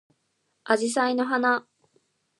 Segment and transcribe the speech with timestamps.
[0.63, 1.67] あじさいの花